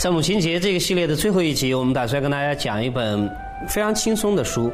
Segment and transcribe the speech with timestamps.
[0.00, 3.30] 在母亲节这个系列的最后一集，我们打算跟大家讲一本
[3.68, 4.72] 非常轻松的书。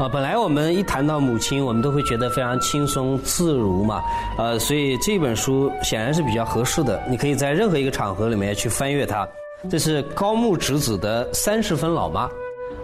[0.00, 4.02] 啊，本来我们一谈到母亲，我们都会觉得非常轻松自如嘛。
[4.36, 9.28] 呃，所以这本书显然是比较合适的，你可以在任何一个场合里面去翻阅它。
[9.70, 12.26] 这是高木直子的《三十分老妈》，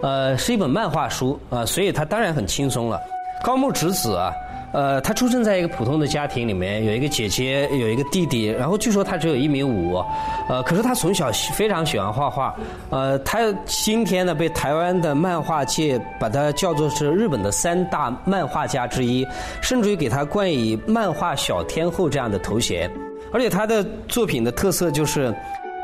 [0.01, 2.97] 呃，是一本漫画书啊，所以它当然很轻松了。
[3.43, 4.31] 高木直子啊。
[4.71, 8.45] 呃，他出生在一个普通的家庭里面，有一个姐姐，有一个弟弟。
[8.45, 10.03] 然后据说他只有一米五，
[10.47, 12.55] 呃，可是他从小非常喜欢画画。
[12.89, 19.27] 呃，他今天呢被台湾的漫画界把他叫做是日本的三大漫画家之一，
[19.61, 22.89] 甚至于给他冠以“漫画小天后”这样的头衔。
[23.33, 25.33] 而且他的作品的特色就是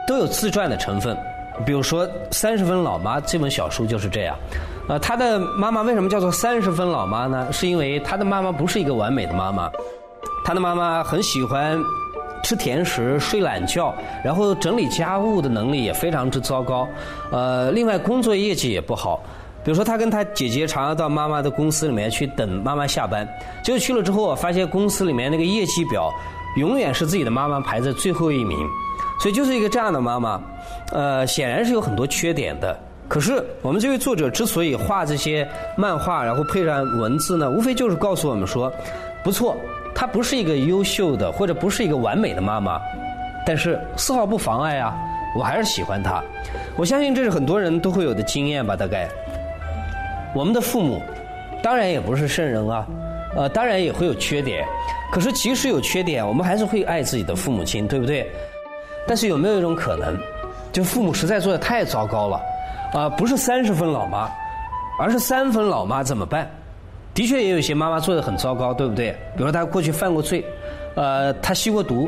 [0.07, 1.17] 都有自传的成分，
[1.65, 4.37] 比如说《三十分老妈》这本小书就是这样。
[4.87, 7.51] 呃，他的妈妈为什么叫做三十分老妈呢？
[7.51, 9.69] 是因为他的妈妈不是一个完美的妈妈，
[10.45, 11.77] 他的妈妈很喜欢
[12.41, 16.87] 吃甜食、睡懒觉，然后整理家务的能力也非常之糟糕。
[17.31, 19.21] 呃，另外工作业绩也不好。
[19.63, 23.27] 比如说，他跟他姐姐常常到妈妈的公司里面去等妈妈下班，
[23.61, 26.09] 结果去了之后，发现公司里面那个业绩表
[26.55, 28.57] 永远是自己的妈妈排在最后一名，
[29.19, 30.41] 所以就是一个这样的妈妈，
[30.93, 32.79] 呃，显然是有很多缺点的。
[33.07, 38.71] 可是，我们这位作者之所以画这些漫画，然后配上文字呢，无非就是告诉我们说，
[39.23, 39.55] 不错，
[39.95, 42.81] 她不是一个优秀的，或者不是一个完美的妈妈，
[43.45, 44.93] 但是丝毫不妨碍啊，
[45.37, 46.21] 我还是喜欢她。
[46.75, 49.07] 我相信这是很多人都会有的经验吧，大概。
[50.35, 51.01] 我们的父母，
[51.63, 52.85] 当然也不是圣人啊，
[53.37, 54.65] 呃，当然也会有缺点。
[55.09, 58.29] 可是即使有缺点，我们还是会爱自己的父母亲，对不对？
[59.07, 60.17] 但是有没有一种可能，
[60.73, 62.41] 就父母实在做的太糟糕了？
[62.93, 64.29] 啊，不是三十分老妈，
[64.99, 66.49] 而是三分老妈怎么办？
[67.13, 69.11] 的确也有些妈妈做的很糟糕，对不对？
[69.35, 70.45] 比如她过去犯过罪，
[70.95, 72.07] 呃，她吸过毒，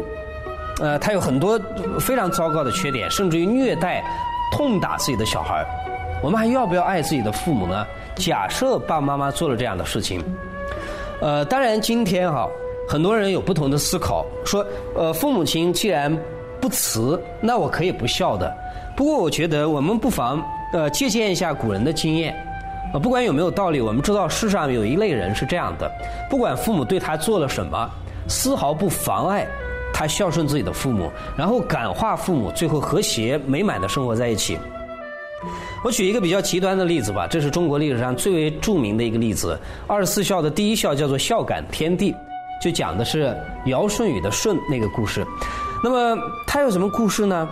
[0.80, 1.60] 呃，她有很多
[2.00, 4.04] 非常糟糕的缺点，甚至于虐待、
[4.52, 5.66] 痛打自己的小孩
[6.22, 7.86] 我们还要不要爱自己的父母呢？
[8.16, 10.24] 假设爸爸妈妈做了这样的事情，
[11.22, 12.48] 呃，当然今天哈，
[12.88, 14.66] 很多人有不同的思考，说，
[14.96, 16.16] 呃，父母亲既然
[16.62, 18.56] 不慈，那我可以不孝的。
[18.96, 20.40] 不过我觉得我们不妨。
[20.72, 22.36] 呃，借鉴一下古人的经验，
[22.94, 25.92] 呃，不管有没有道理，我们知道世上有一类人是这样的：
[26.30, 27.90] 不管父母对他做了什么，
[28.28, 29.48] 丝毫不妨碍
[29.94, 34.58] 他孝顺自己的父母，然后感化父母，最后和谐美满的生活在一起。
[35.84, 39.58] 我举一个比较极端的例子吧，这是中国历史上最为著名的一个例子。
[39.88, 42.14] 二十四孝的第一孝叫做孝感天地，
[42.62, 45.26] 就讲的是尧舜禹的舜那个故事。
[45.82, 47.48] 那么他有什么故事呢？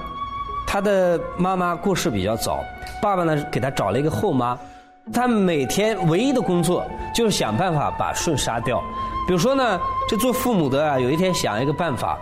[0.68, 2.64] 他的妈妈过世比较早。
[3.02, 4.58] 爸爸呢，给他找了一个后妈，
[5.14, 6.86] 他每天唯一的工作
[7.16, 8.84] 就是想办法把舜杀掉。
[9.26, 12.18] 比如说呢，这做父母的啊，有一天想一个办法，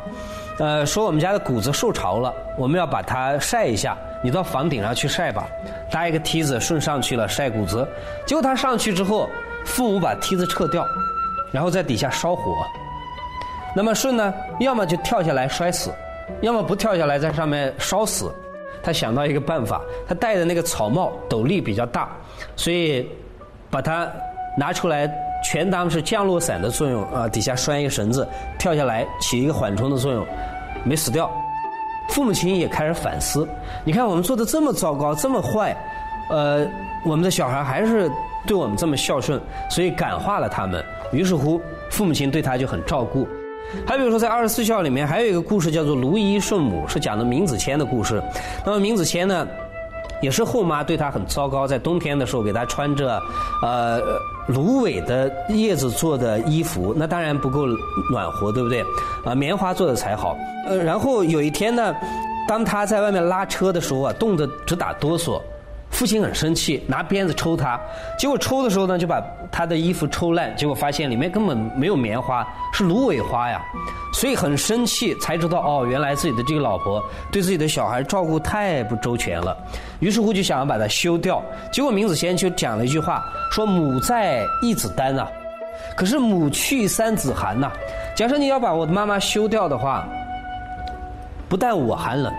[0.59, 5.47] 呃，说我们家的谷子受潮了，我们要把它晒一下，你到房顶上去晒吧，
[5.89, 7.87] 搭一个梯子，舜上去了晒谷子。
[8.25, 9.29] 结果他上去之后，
[9.65, 10.85] 父母把梯子撤掉，
[11.51, 12.53] 然后在底下烧火。
[13.75, 15.91] 那么舜呢，要么就跳下来摔死，
[16.41, 18.31] 要么不跳下来在上面烧死。
[18.83, 22.07] 他想到一个办法，他戴的那个草帽斗笠比较大，
[22.55, 23.09] 所以
[23.71, 24.07] 把它
[24.55, 25.11] 拿出来，
[25.43, 28.27] 全当是降落伞的作用啊，底下拴一个绳子，
[28.59, 30.23] 跳下来起一个缓冲的作用，
[30.83, 31.31] 没死掉。
[32.09, 33.47] 父母亲也开始反思，
[33.83, 35.75] 你看我们做的这么糟糕，这么坏，
[36.29, 36.63] 呃，
[37.03, 38.07] 我们的小孩还是
[38.45, 40.85] 对我们这么孝顺，所以感化了他们。
[41.11, 41.59] 于是乎，
[41.89, 43.27] 父母亲对他就很照顾。
[43.85, 48.21] 还比如说，在二十四孝里面，还有一个故事叫做“卢衣顺母”，是讲的明子骞的故事。
[48.65, 49.47] 那么明子骞呢，
[50.21, 53.19] 也是后妈对他很糟糕，在冬天的时候给他穿着
[53.61, 53.99] 呃
[54.47, 57.65] 芦苇的叶子做的衣服，那当然不够
[58.11, 58.83] 暖和，对不对？
[59.23, 60.37] 啊，棉花做的才好。
[60.67, 61.93] 呃，然后有一天呢，
[62.47, 65.41] 当他在外面拉车的时候啊，冻得直打哆嗦。
[65.95, 67.79] 父亲很生气，拿鞭子抽他，
[68.19, 73.63] 结果抽的时候呢，就把他的衣服抽烂，结果发现里面根本没有棉花，是芦苇花呀，
[74.13, 77.01] 所以很生气，才知道哦，原来自己的这个老婆
[77.31, 79.57] 对自己的小孩照顾太不周全了，
[79.99, 81.41] 于是乎就想要把它休掉。
[81.71, 85.25] 结果明子贤就讲了一句话，说母在一子丹呐，
[85.95, 87.71] 可是母去三子寒呐。
[88.13, 90.05] 假设你要把我的妈妈休掉的话，
[91.47, 92.33] 不但我寒冷。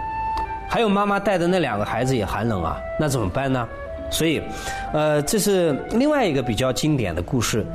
[0.68, 3.66] 还有妈妈带的那两个孩子也寒冷啊，那怎么办呢？
[4.08, 4.40] 所以，
[4.92, 7.66] 呃，这是另外一个比较经典的故事。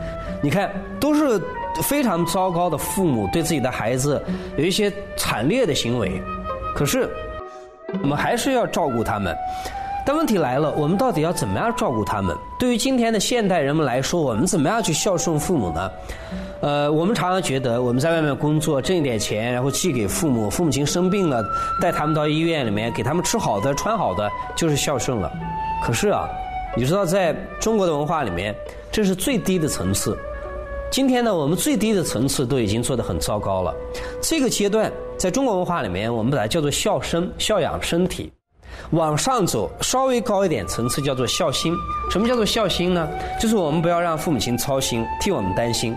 [0.42, 1.42] 你看，都是
[1.84, 4.24] 非常糟糕的父母对自己的孩子
[4.56, 6.22] 有一些惨烈的行为，
[6.74, 7.10] 可是
[8.02, 9.36] 我们还是要照顾他们。
[10.06, 12.36] 但问题来了，我们到底要怎么样照顾他们？
[12.58, 15.92] 对于今天的现代人们来说，我们怎么样去孝顺父母呢？
[16.62, 21.44] 呃，我们常常觉得我们在外面工作挣一点钱，然后寄给父母，父母亲生病了，
[21.80, 25.32] 带他们到医院里面给他们吃好的、穿好的，就是孝顺了。
[25.84, 26.28] 可是啊，
[26.76, 28.56] 你知道在中国的文化里面，
[28.92, 30.18] 这是最低的层次。
[30.92, 33.74] 今天呢，我们最低的层次都已经做得很糟糕了。
[34.20, 38.32] 这个阶段在中国文化里面，我们把它叫做孝生、孝养身体。
[38.92, 41.74] 往上走，稍微高一点层次叫做孝心。
[42.10, 43.08] 什么叫做孝心呢？
[43.40, 45.96] 就是我们不要让父母亲操心，替我们担心。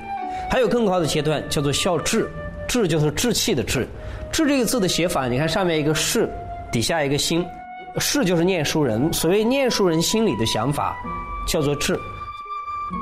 [0.51, 2.31] 还有更高的阶段叫做孝志，
[2.69, 3.89] 志就是志气的志。
[4.31, 6.29] 志这个字的写法，你看上面一个士，
[6.71, 7.45] 底下一个心，
[7.99, 9.13] 士就是念书人。
[9.13, 10.97] 所谓念书人心里的想法，
[11.49, 11.99] 叫做志。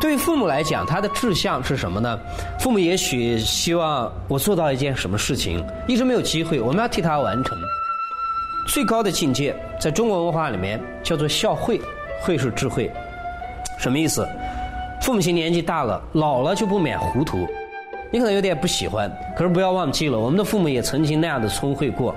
[0.01, 2.19] 对父母来讲，他的志向是什么呢？
[2.61, 7.59] 父母也许希望我做到一件什么事情，一直没有机会，我们要替他完成。
[8.67, 11.81] 最高的境界，在中国文化里面叫做孝惠，
[12.21, 12.91] 惠是智慧，
[13.77, 14.27] 什么意思？
[15.01, 17.47] 父母亲年纪大了，老了就不免糊涂，
[18.11, 22.15] 你可能有点不喜欢，可是不要忘记了，我们的父母也曾经那样的聪慧过。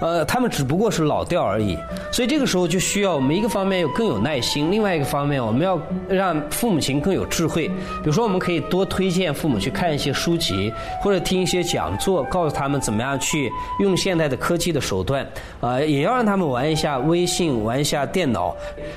[0.00, 1.78] 呃，他们只不过是老掉而已，
[2.10, 7.68] 所以这个时候就需要我们一个方面有更有耐心，另外一个方面我们要让父母亲更有智慧。
[7.68, 13.48] 比如说，我们可以多推荐父母去看一些书籍，或者听一些讲座，告诉他们怎么样去
[13.78, 15.24] 用现代的科技的手段。
[15.60, 18.56] 啊，也要让他们玩一下微信，玩一下电脑，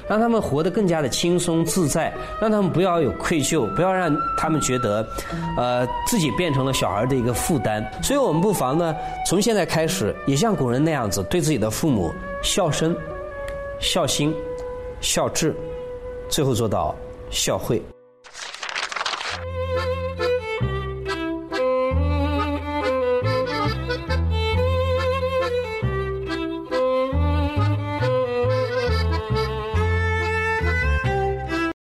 [0.09, 2.11] 让他们活得更加的轻松自在，
[2.41, 5.07] 让他们不要有愧疚，不要让他们觉得，
[5.55, 7.87] 呃，自己变成了小孩的一个负担。
[8.01, 8.95] 所以我们不妨呢，
[9.25, 11.09] 从现在开始，也像古人那样。
[11.09, 12.11] 子对自己的父母
[12.41, 12.97] 孝身、
[13.79, 14.33] 孝心、
[14.99, 15.55] 孝智，
[16.27, 16.95] 最后做到
[17.29, 17.79] 孝惠。